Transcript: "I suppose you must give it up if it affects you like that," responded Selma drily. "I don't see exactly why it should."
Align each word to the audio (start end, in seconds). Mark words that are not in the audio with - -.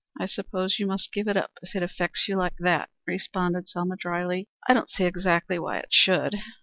"I 0.19 0.25
suppose 0.25 0.79
you 0.79 0.87
must 0.87 1.13
give 1.13 1.27
it 1.27 1.37
up 1.37 1.51
if 1.61 1.75
it 1.75 1.83
affects 1.83 2.27
you 2.27 2.35
like 2.35 2.55
that," 2.57 2.89
responded 3.05 3.69
Selma 3.69 3.97
drily. 3.97 4.47
"I 4.67 4.73
don't 4.73 4.89
see 4.89 5.03
exactly 5.03 5.59
why 5.59 5.77
it 5.77 5.89
should." 5.91 6.33